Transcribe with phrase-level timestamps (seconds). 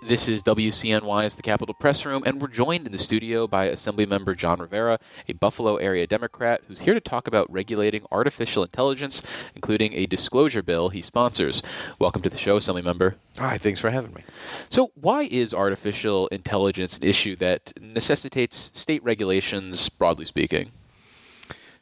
[0.00, 4.36] This is WCNY's The Capitol Press Room, and we're joined in the studio by Assemblymember
[4.36, 9.24] John Rivera, a Buffalo area Democrat who's here to talk about regulating artificial intelligence,
[9.56, 11.64] including a disclosure bill he sponsors.
[11.98, 13.16] Welcome to the show, Assemblymember.
[13.38, 14.22] Hi, thanks for having me.
[14.68, 20.70] So, why is artificial intelligence an issue that necessitates state regulations, broadly speaking?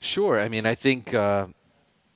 [0.01, 0.41] Sure.
[0.41, 1.49] I mean, I think uh,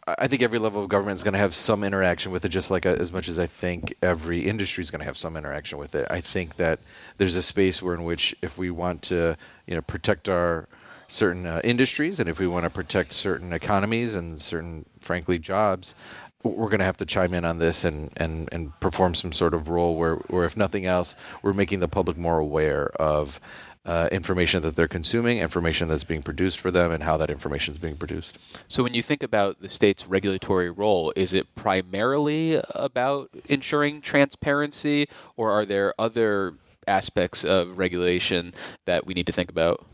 [0.07, 2.71] I think every level of government is going to have some interaction with it, just
[2.71, 5.79] like uh, as much as I think every industry is going to have some interaction
[5.79, 6.07] with it.
[6.11, 6.79] I think that
[7.19, 9.37] there's a space where in which if we want to,
[9.67, 10.69] you know, protect our
[11.09, 15.95] certain uh, industries and if we want to protect certain economies and certain, frankly, jobs,
[16.43, 19.53] we're going to have to chime in on this and, and, and perform some sort
[19.53, 23.41] of role where, where, if nothing else, we're making the public more aware of
[23.91, 27.73] uh, information that they're consuming, information that's being produced for them, and how that information
[27.73, 28.63] is being produced.
[28.69, 35.09] So, when you think about the state's regulatory role, is it primarily about ensuring transparency,
[35.37, 36.55] or are there other
[36.87, 39.85] aspects of regulation that we need to think about?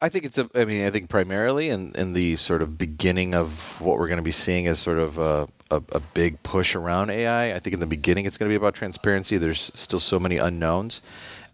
[0.00, 0.48] I think it's a.
[0.54, 4.16] I mean, I think primarily in, in the sort of beginning of what we're going
[4.16, 7.54] to be seeing as sort of a, a, a, big push around AI.
[7.54, 9.36] I think in the beginning it's going to be about transparency.
[9.36, 11.02] There's still so many unknowns,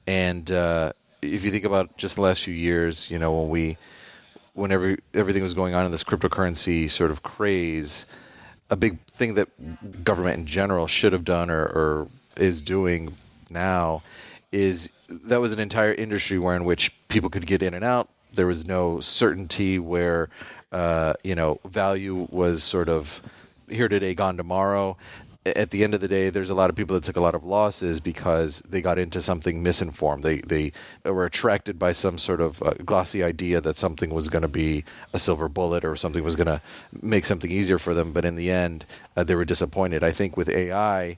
[0.06, 0.92] and uh,
[1.22, 3.76] if you think about just the last few years, you know, when we,
[4.54, 8.06] whenever everything was going on in this cryptocurrency sort of craze,
[8.70, 13.16] a big thing that government in general should have done or, or is doing
[13.50, 14.02] now
[14.52, 18.08] is that was an entire industry where in which people could get in and out.
[18.32, 20.28] There was no certainty where,
[20.70, 23.20] uh, you know, value was sort of
[23.68, 24.96] here today, gone tomorrow
[25.46, 27.34] at the end of the day, there's a lot of people that took a lot
[27.34, 30.22] of losses because they got into something misinformed.
[30.22, 30.72] They they
[31.04, 34.84] were attracted by some sort of uh, glossy idea that something was going to be
[35.14, 36.60] a silver bullet or something was going to
[37.00, 38.12] make something easier for them.
[38.12, 38.84] But in the end,
[39.16, 40.04] uh, they were disappointed.
[40.04, 41.16] I think with AI,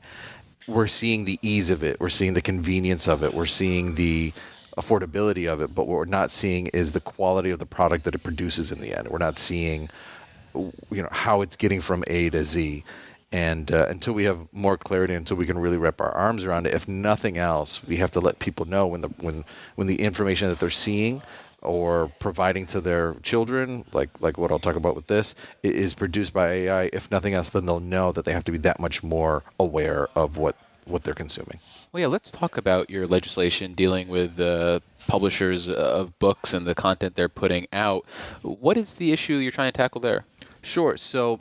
[0.68, 1.98] we're seeing the ease of it.
[1.98, 3.34] We're seeing the convenience of it.
[3.34, 4.32] We're seeing the
[4.76, 5.74] affordability of it.
[5.74, 8.80] But what we're not seeing is the quality of the product that it produces in
[8.80, 9.08] the end.
[9.08, 9.88] We're not seeing
[10.54, 12.84] you know how it's getting from A to Z
[13.32, 16.66] and uh, until we have more clarity, until we can really wrap our arms around
[16.66, 19.44] it, if nothing else, we have to let people know when the when
[19.74, 21.22] when the information that they're seeing
[21.62, 26.34] or providing to their children, like like what I'll talk about with this, is produced
[26.34, 26.90] by AI.
[26.92, 30.08] If nothing else, then they'll know that they have to be that much more aware
[30.14, 31.58] of what what they're consuming.
[31.92, 36.74] Well, yeah, let's talk about your legislation dealing with the publishers of books and the
[36.74, 38.04] content they're putting out.
[38.42, 40.24] What is the issue you're trying to tackle there?
[40.62, 40.96] Sure.
[40.96, 41.40] So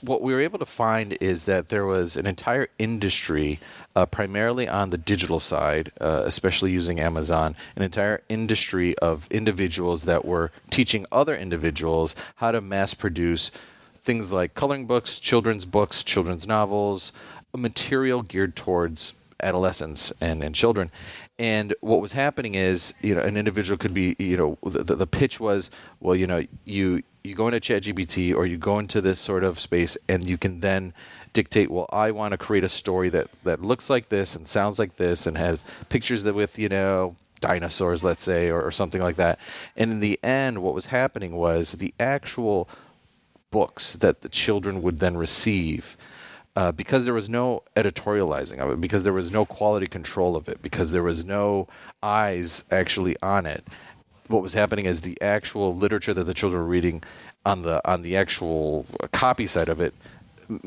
[0.00, 3.60] what we were able to find is that there was an entire industry,
[3.94, 10.04] uh, primarily on the digital side, uh, especially using Amazon, an entire industry of individuals
[10.04, 13.50] that were teaching other individuals how to mass produce
[13.96, 17.12] things like coloring books, children's books, children's novels,
[17.54, 20.90] material geared towards adolescents and, and children.
[21.38, 25.06] And what was happening is, you know, an individual could be, you know, the, the
[25.06, 25.70] pitch was,
[26.00, 29.60] well, you know, you you go into ChatGPT or you go into this sort of
[29.60, 30.92] space and you can then
[31.32, 34.78] dictate, well, I want to create a story that, that looks like this and sounds
[34.78, 39.00] like this and has pictures that with, you know, dinosaurs, let's say, or, or something
[39.00, 39.38] like that.
[39.76, 42.68] And in the end, what was happening was the actual
[43.50, 45.96] books that the children would then receive.
[46.54, 50.50] Uh, because there was no editorializing of it, because there was no quality control of
[50.50, 51.66] it, because there was no
[52.02, 53.66] eyes actually on it,
[54.28, 57.02] what was happening is the actual literature that the children were reading
[57.44, 59.94] on the on the actual copy side of it,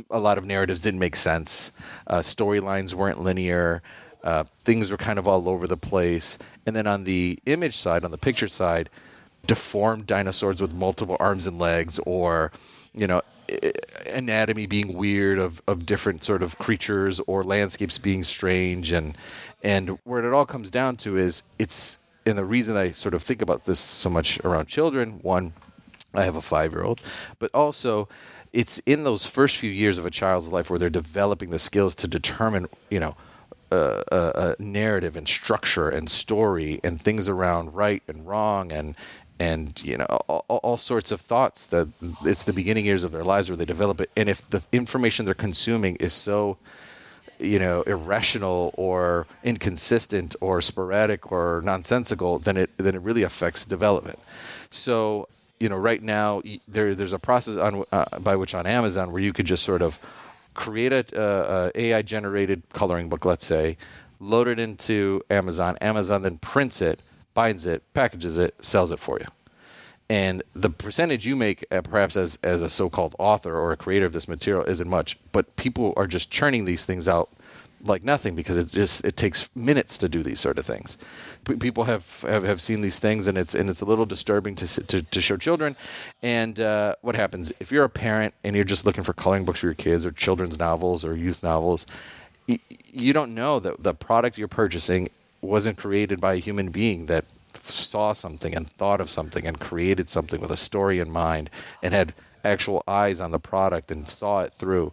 [0.10, 1.72] a lot of narratives didn't make sense.
[2.08, 3.82] Uh, storylines weren't linear.
[4.24, 6.38] Uh, things were kind of all over the place.
[6.66, 8.90] And then on the image side, on the picture side,
[9.46, 12.52] deformed dinosaurs with multiple arms and legs, or
[12.94, 13.22] you know,
[14.08, 19.16] anatomy being weird of, of different sort of creatures, or landscapes being strange, and
[19.64, 23.24] and where it all comes down to is it's and the reason I sort of
[23.24, 25.54] think about this so much around children, one,
[26.14, 27.02] I have a five year old,
[27.40, 28.08] but also
[28.54, 31.94] it's in those first few years of a child's life where they're developing the skills
[31.96, 33.16] to determine, you know,
[33.72, 38.96] uh, narrative and structure and story and things around right and wrong and
[39.40, 41.90] and you know all, all, sorts of thoughts that
[42.24, 44.10] it's the beginning years of their lives where they develop it.
[44.16, 46.58] And if the information they're consuming is so
[47.40, 53.66] you know irrational or inconsistent or sporadic or nonsensical, then it then it really affects
[53.66, 54.20] development.
[54.70, 55.28] So
[55.60, 59.22] you know, right now there there's a process on uh, by which on Amazon where
[59.22, 60.00] you could just sort of
[60.54, 63.78] create a, a AI generated coloring book, let's say,
[64.20, 65.78] load it into Amazon.
[65.82, 67.02] Amazon then prints it,
[67.34, 69.28] binds it, packages it, sells it for you
[70.10, 74.06] and the percentage you make uh, perhaps as as a so-called author or a creator
[74.06, 77.30] of this material isn't much but people are just churning these things out
[77.88, 80.98] like nothing because it just it takes minutes to do these sort of things.
[81.46, 84.56] P- people have, have have seen these things and it's and it's a little disturbing
[84.56, 85.76] to to, to show children.
[86.22, 89.60] And uh, what happens if you're a parent and you're just looking for coloring books
[89.60, 91.86] for your kids or children's novels or youth novels?
[92.48, 95.10] Y- you don't know that the product you're purchasing
[95.42, 97.26] wasn't created by a human being that
[97.74, 101.50] saw something and thought of something and created something with a story in mind
[101.82, 102.14] and had
[102.44, 104.92] actual eyes on the product and saw it through.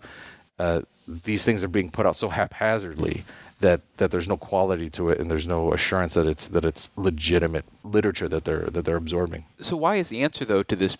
[0.59, 3.25] Uh, these things are being put out so haphazardly
[3.61, 6.89] that, that there's no quality to it and there's no assurance that it's that it's
[6.97, 9.45] legitimate literature that they're that they're absorbing.
[9.61, 10.97] So why is the answer though to this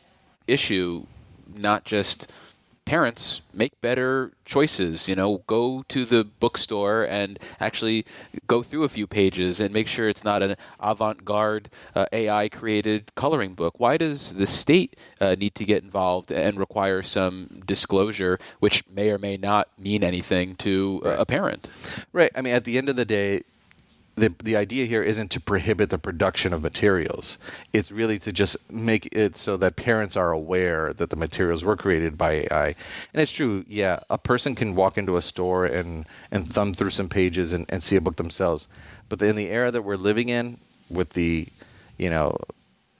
[0.47, 1.07] issue
[1.55, 2.31] not just
[2.85, 8.05] parents make better choices you know go to the bookstore and actually
[8.47, 13.15] go through a few pages and make sure it's not an avant-garde uh, ai created
[13.15, 13.79] coloring book.
[13.79, 19.11] Why does the state uh, need to get involved and require some disclosure which may
[19.11, 21.69] or may not mean anything to uh, a parent?
[22.13, 22.31] Right.
[22.35, 23.43] I mean at the end of the day
[24.15, 27.39] the the idea here isn't to prohibit the production of materials.
[27.73, 31.77] It's really to just make it so that parents are aware that the materials were
[31.77, 32.67] created by AI.
[33.13, 36.91] And it's true, yeah, a person can walk into a store and, and thumb through
[36.91, 38.69] some pages and, and see a book themselves.
[39.09, 40.59] But in the era that we're living in,
[40.91, 41.49] with the,
[41.97, 42.37] you know,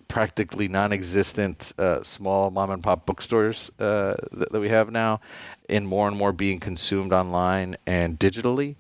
[0.09, 5.21] practically non-existent uh, small mom and pop bookstores uh, that, that, we have now,
[5.69, 8.77] and more and more being consumed online and digitally.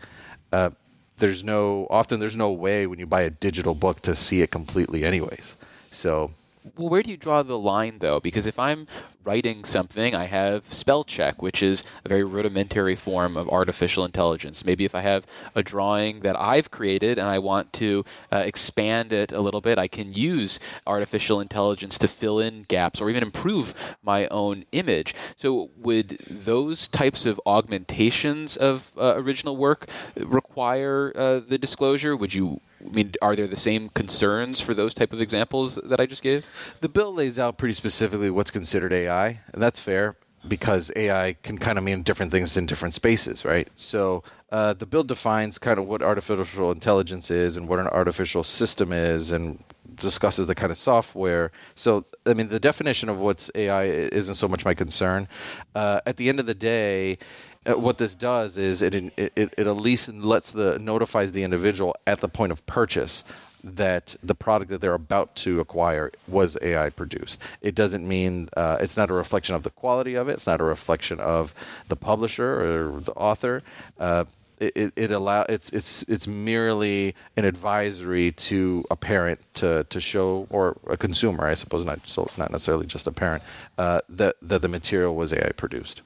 [0.52, 0.70] Uh,
[1.18, 4.50] there's no often there's no way when you buy a digital book to see it
[4.50, 5.56] completely anyways.
[5.90, 6.30] So
[6.76, 8.20] well, where do you draw the line, though?
[8.20, 8.86] Because if I'm
[9.24, 14.64] writing something, I have spell check, which is a very rudimentary form of artificial intelligence.
[14.64, 19.12] Maybe if I have a drawing that I've created and I want to uh, expand
[19.12, 23.22] it a little bit, I can use artificial intelligence to fill in gaps or even
[23.22, 25.14] improve my own image.
[25.36, 29.86] So, would those types of augmentations of uh, original work
[30.16, 32.16] require uh, the disclosure?
[32.16, 36.00] Would you I mean, are there the same concerns for those type of examples that
[36.00, 36.46] I just gave?
[36.80, 41.58] The bill lays out pretty specifically what's considered AI, and that's fair because AI can
[41.58, 43.68] kind of mean different things in different spaces, right?
[43.76, 48.42] So uh, the bill defines kind of what artificial intelligence is and what an artificial
[48.42, 49.62] system is, and
[49.96, 51.52] discusses the kind of software.
[51.74, 55.28] So, I mean, the definition of what's AI isn't so much my concern.
[55.74, 57.18] Uh, at the end of the day,
[57.64, 61.94] uh, what this does is it, it, it, at least lets the notifies the individual
[62.06, 63.24] at the point of purchase
[63.64, 67.40] that the product that they're about to acquire was AI produced.
[67.60, 70.32] It doesn't mean uh, it's not a reflection of the quality of it.
[70.32, 71.54] It's not a reflection of
[71.88, 73.62] the publisher or the author.
[74.00, 74.24] Uh,
[74.62, 80.46] it, it allow it's it's it's merely an advisory to a parent to, to show
[80.50, 83.42] or a consumer, I suppose, not so not necessarily just a parent,
[83.78, 86.02] uh, that that the material was AI produced.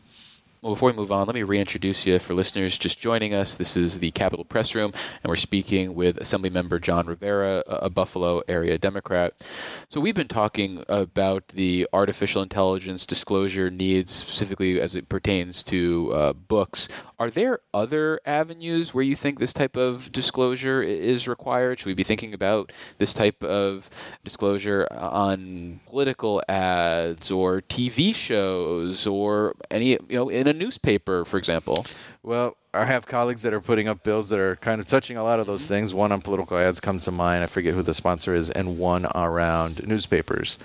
[0.66, 3.54] Well, before we move on, let me reintroduce you for listeners just joining us.
[3.54, 4.92] This is the Capitol Press Room,
[5.22, 9.34] and we're speaking with Assemblymember John Rivera, a Buffalo area Democrat.
[9.88, 16.12] So, we've been talking about the artificial intelligence disclosure needs, specifically as it pertains to
[16.12, 16.88] uh, books.
[17.18, 21.78] Are there other avenues where you think this type of disclosure is required?
[21.78, 23.88] Should we be thinking about this type of
[24.22, 31.38] disclosure on political ads or TV shows or any, you know, in a newspaper, for
[31.38, 31.86] example?
[32.22, 35.24] Well, I have colleagues that are putting up bills that are kind of touching a
[35.24, 35.94] lot of those things.
[35.94, 37.42] One on political ads comes to mind.
[37.42, 40.58] I forget who the sponsor is, and one around newspapers.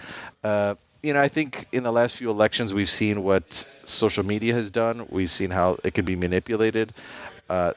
[0.44, 4.54] Uh, you know, I think in the last few elections, we've seen what social media
[4.54, 5.06] has done.
[5.10, 6.94] We've seen how it can be manipulated.
[7.50, 7.74] Uh,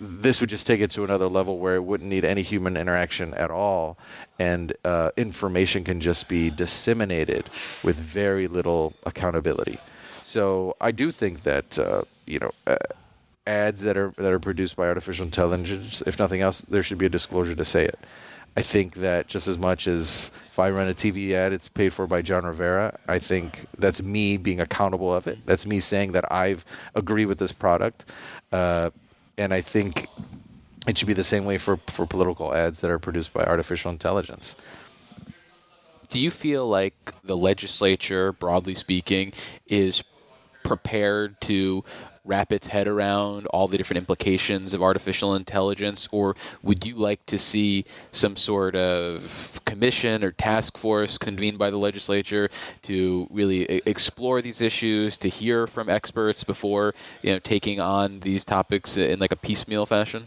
[0.00, 3.34] this would just take it to another level where it wouldn't need any human interaction
[3.34, 3.98] at all,
[4.38, 7.48] and uh, information can just be disseminated
[7.84, 9.78] with very little accountability.
[10.22, 12.76] So I do think that uh, you know uh,
[13.46, 17.06] ads that are that are produced by artificial intelligence, if nothing else, there should be
[17.06, 17.98] a disclosure to say it.
[18.56, 21.92] I think that just as much as if I run a TV ad, it's paid
[21.92, 22.98] for by John Rivera.
[23.06, 25.38] I think that's me being accountable of it.
[25.46, 26.64] That's me saying that I've
[26.94, 28.04] agree with this product,
[28.52, 28.90] uh,
[29.38, 30.08] and I think
[30.86, 33.90] it should be the same way for for political ads that are produced by artificial
[33.90, 34.56] intelligence.
[36.08, 39.32] Do you feel like the legislature, broadly speaking,
[39.68, 40.02] is
[40.64, 41.84] prepared to
[42.24, 47.24] wrap its head around all the different implications of artificial intelligence, or would you like
[47.26, 52.50] to see some sort of commission or task force convened by the legislature
[52.82, 58.44] to really explore these issues, to hear from experts before you know taking on these
[58.44, 60.24] topics in like a piecemeal fashion?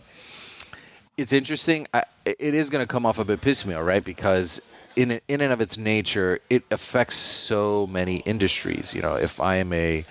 [1.16, 1.88] It's interesting.
[1.94, 4.04] I, it is going to come off a bit piecemeal, right?
[4.04, 4.62] Because
[4.96, 8.94] in in and of its nature, it affects so many industries.
[8.94, 10.06] You know, if I am a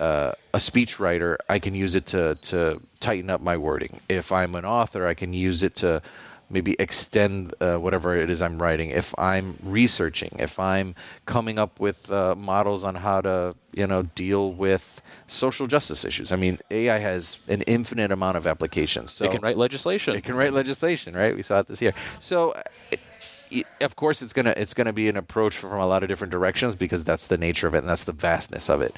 [0.00, 4.00] uh, a speechwriter, I can use it to to tighten up my wording.
[4.08, 6.02] If I'm an author, I can use it to
[6.52, 8.90] maybe extend uh, whatever it is I'm writing.
[8.90, 10.94] If I'm researching, if I'm
[11.24, 16.30] coming up with uh, models on how to, you know, deal with social justice issues.
[16.30, 19.12] I mean, AI has an infinite amount of applications.
[19.12, 20.14] So it can write legislation.
[20.14, 21.34] It can write legislation, right?
[21.34, 21.94] We saw it this year.
[22.20, 22.54] So.
[22.90, 23.00] It,
[23.82, 26.74] of course, it's gonna it's gonna be an approach from a lot of different directions
[26.74, 28.96] because that's the nature of it and that's the vastness of it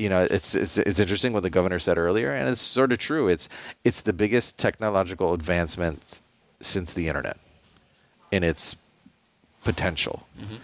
[0.00, 2.98] you know, it's, it's it's interesting what the governor said earlier, and it's sort of
[2.98, 3.28] true.
[3.28, 3.50] It's
[3.84, 6.22] it's the biggest technological advancement
[6.60, 7.36] since the internet
[8.32, 8.76] in its
[9.62, 10.26] potential.
[10.40, 10.54] Mm-hmm.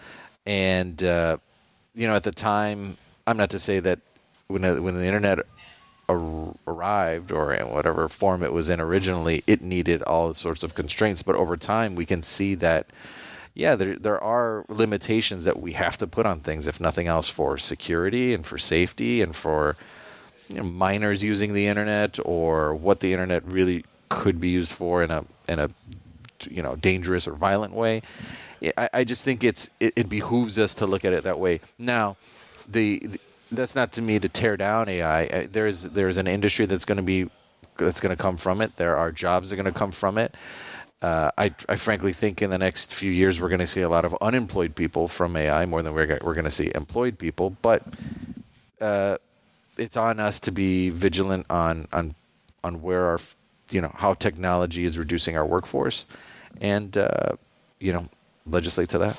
[0.46, 1.36] And uh,
[1.94, 3.98] you know, at the time, I'm not to say that
[4.46, 5.40] when the, when the internet
[6.08, 10.74] ar- arrived or in whatever form it was in originally, it needed all sorts of
[10.74, 11.22] constraints.
[11.22, 12.86] But over time, we can see that.
[13.56, 17.26] Yeah, there there are limitations that we have to put on things, if nothing else,
[17.26, 19.76] for security and for safety and for
[20.50, 25.02] you know, minors using the internet or what the internet really could be used for
[25.02, 25.70] in a in a
[26.50, 28.02] you know dangerous or violent way.
[28.76, 31.60] I, I just think it's it, it, behooves us to look at it that way.
[31.78, 32.18] Now,
[32.68, 33.20] the, the
[33.50, 35.46] that's not to me to tear down AI.
[35.46, 37.30] There's there's an industry that's going to be
[37.78, 38.76] that's going to come from it.
[38.76, 40.34] There are jobs that are going to come from it.
[41.02, 43.88] Uh, I, I frankly think in the next few years we're going to see a
[43.88, 47.56] lot of unemployed people from AI more than we're we're going to see employed people.
[47.60, 47.82] But
[48.80, 49.18] uh,
[49.76, 52.14] it's on us to be vigilant on on
[52.64, 53.20] on where our
[53.70, 56.06] you know how technology is reducing our workforce,
[56.60, 57.32] and uh,
[57.78, 58.08] you know
[58.46, 59.16] legislate to that.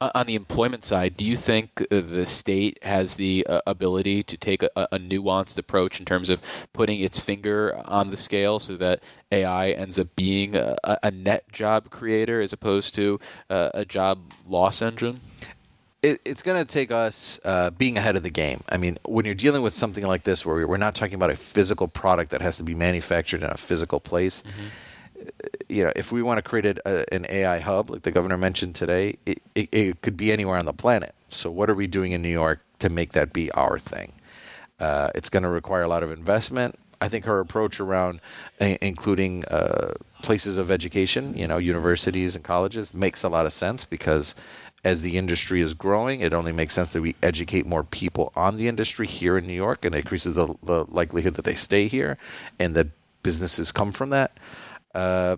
[0.00, 4.62] On the employment side, do you think the state has the uh, ability to take
[4.62, 6.40] a, a, nuanced approach in terms of
[6.72, 9.02] putting its finger on the scale so that
[9.32, 13.18] AI ends up being a, a net job creator as opposed to
[13.50, 15.20] uh, a job loss engine?
[16.02, 18.62] it, it's going to take us uh, being ahead of the game.
[18.68, 21.36] I mean, when you're dealing with something like this, where we're not talking about a
[21.36, 24.42] physical product that has to be manufactured in a physical place.
[24.42, 24.66] Mm-hmm.
[25.68, 28.74] You know, if we want to create a, an AI hub, like the governor mentioned
[28.74, 31.14] today, it, it, it, could be anywhere on the planet.
[31.28, 34.12] So, what are we doing in New York to make that be our thing?
[34.80, 36.78] Uh, it's going to require a lot of investment.
[37.00, 38.20] I think her approach around
[38.60, 43.52] a- including uh, places of education, you know, universities and colleges, makes a lot of
[43.52, 44.34] sense because
[44.84, 48.56] as the industry is growing, it only makes sense that we educate more people on
[48.56, 51.88] the industry here in New York, and it increases the, the likelihood that they stay
[51.88, 52.16] here
[52.58, 52.88] and that
[53.22, 54.32] businesses come from that.
[54.98, 55.36] Uh,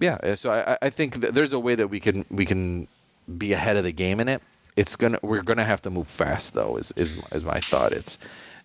[0.00, 2.86] yeah, so I, I think there's a way that we can we can
[3.36, 4.42] be ahead of the game in it.
[4.76, 6.76] It's gonna we're gonna have to move fast though.
[6.76, 7.92] Is is, is my thought.
[7.92, 8.18] It's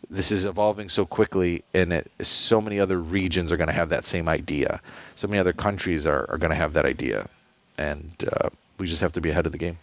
[0.10, 3.90] this is evolving so quickly, and it, so many other regions are going to have
[3.90, 4.82] that same idea.
[5.16, 7.30] So many other countries are, are going to have that idea,
[7.78, 9.78] and uh, we just have to be ahead of the game.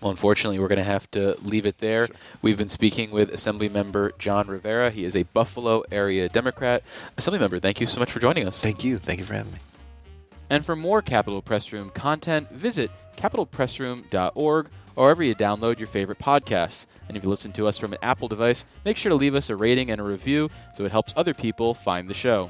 [0.00, 2.06] Well, unfortunately, we're going to have to leave it there.
[2.06, 2.16] Sure.
[2.42, 4.90] We've been speaking with Assemblymember John Rivera.
[4.90, 6.82] He is a Buffalo area Democrat.
[7.16, 8.60] Assemblymember, thank you so much for joining us.
[8.60, 8.98] Thank you.
[8.98, 9.58] Thank you for having me.
[10.50, 16.18] And for more Capitol Press Room content, visit capitolpressroom.org or wherever you download your favorite
[16.18, 16.86] podcasts.
[17.08, 19.50] And if you listen to us from an Apple device, make sure to leave us
[19.50, 22.48] a rating and a review so it helps other people find the show.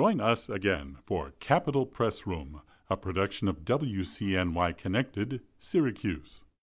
[0.00, 6.46] Join us again for Capitol Press Room, a production of WCNY Connected, Syracuse.